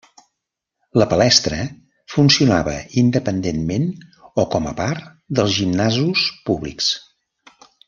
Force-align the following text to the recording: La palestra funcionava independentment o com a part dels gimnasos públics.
La 1.01 1.05
palestra 1.11 1.59
funcionava 2.13 2.73
independentment 3.03 3.85
o 4.45 4.47
com 4.57 4.71
a 4.71 4.75
part 4.81 5.07
dels 5.41 5.55
gimnasos 5.61 6.25
públics. 6.49 6.91